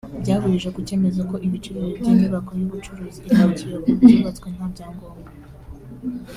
byahurije 0.21 0.69
ku 0.75 0.79
cyemezo 0.87 1.19
ko 1.29 1.35
ibice 1.47 1.69
bibiri 1.75 1.97
by’inyubako 1.99 2.51
y’ubucuruzi 2.59 3.19
iri 3.25 3.35
mu 3.45 3.51
Kiyovu 3.57 3.89
byubatswe 3.99 4.47
nta 4.55 4.65
byangombwa 4.73 5.29